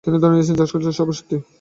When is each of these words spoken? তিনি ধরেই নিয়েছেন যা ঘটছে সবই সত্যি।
তিনি 0.03 0.17
ধরেই 0.21 0.35
নিয়েছেন 0.35 0.55
যা 0.59 0.65
ঘটছে 0.71 0.91
সবই 0.99 1.13
সত্যি। 1.19 1.37